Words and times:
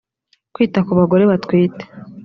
kwita 0.53 0.79
ku 0.85 0.91
bagore 0.99 1.23
batwite 1.31 1.83